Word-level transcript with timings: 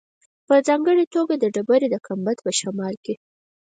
په 0.47 0.55
ځانګړې 0.67 1.05
توګه 1.15 1.33
د 1.37 1.45
ډبرې 1.55 1.87
د 1.91 1.95
ګنبد 2.05 2.37
په 2.45 2.51
شمال 2.59 2.95
کې. 3.03 3.15